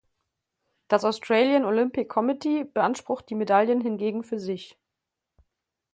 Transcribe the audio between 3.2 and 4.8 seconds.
die Medaillen hingegen für sich.